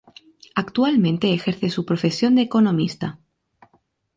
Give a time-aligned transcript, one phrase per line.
[0.55, 3.19] Actualmente ejerce su profesión de economista.